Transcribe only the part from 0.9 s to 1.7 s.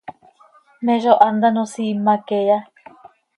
zó hant ano